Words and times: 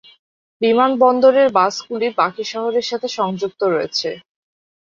বিমানবন্দরের 0.61 1.47
বাসগুলি 1.51 2.07
বাকি 2.17 2.43
শহরের 2.51 2.85
সাথে 2.89 3.07
সংযুক্ত 3.17 3.61
রয়েছে। 3.65 4.09